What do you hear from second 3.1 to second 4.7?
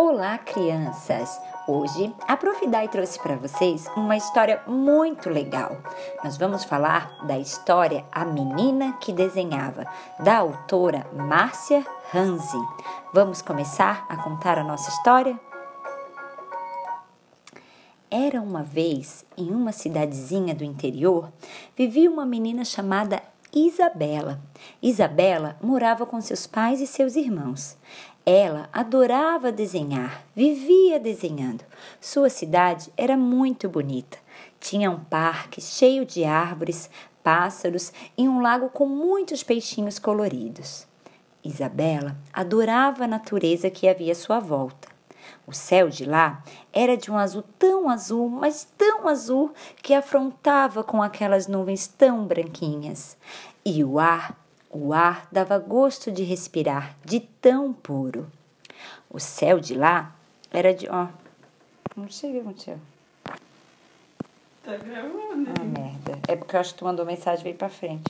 para vocês uma história